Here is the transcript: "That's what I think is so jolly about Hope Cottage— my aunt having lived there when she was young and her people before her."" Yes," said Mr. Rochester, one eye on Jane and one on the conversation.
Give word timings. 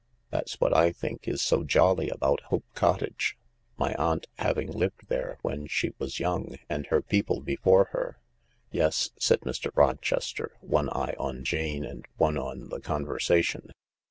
"That's 0.31 0.59
what 0.59 0.75
I 0.75 0.91
think 0.91 1.27
is 1.27 1.43
so 1.43 1.63
jolly 1.63 2.09
about 2.09 2.41
Hope 2.45 2.65
Cottage— 2.73 3.37
my 3.77 3.93
aunt 3.99 4.25
having 4.39 4.67
lived 4.71 5.09
there 5.09 5.37
when 5.43 5.67
she 5.67 5.93
was 5.99 6.19
young 6.19 6.57
and 6.67 6.87
her 6.87 7.03
people 7.03 7.39
before 7.39 7.89
her."" 7.91 8.17
Yes," 8.71 9.11
said 9.19 9.41
Mr. 9.41 9.69
Rochester, 9.75 10.53
one 10.59 10.89
eye 10.89 11.13
on 11.19 11.43
Jane 11.43 11.85
and 11.85 12.07
one 12.17 12.35
on 12.39 12.69
the 12.69 12.79
conversation. 12.81 13.69